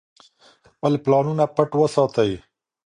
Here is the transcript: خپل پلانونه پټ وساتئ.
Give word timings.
خپل 0.69 0.93
پلانونه 1.05 1.43
پټ 1.55 1.69
وساتئ. 1.79 2.31